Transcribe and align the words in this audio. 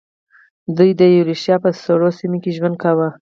دوی 0.77 0.91
د 0.99 1.01
یوریشیا 1.15 1.55
په 1.63 1.69
سړو 1.83 2.09
سیمو 2.19 2.37
کې 2.43 2.51
ژوند 2.57 2.75
کاوه. 2.83 3.09